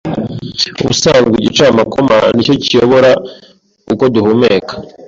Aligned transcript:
Ubusanzwe 0.81 1.35
igicamakoma 1.37 2.15
nicyo 2.35 2.55
kiyobora 2.63 3.11
uko 3.91 4.03
duhumeka 4.13 4.73